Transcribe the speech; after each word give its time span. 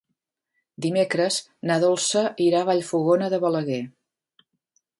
Dimecres 0.85 1.35
na 1.71 1.77
Dolça 1.83 2.23
irà 2.45 2.63
a 2.65 2.69
Vallfogona 2.73 3.29
de 3.35 3.41
Balaguer. 3.45 3.81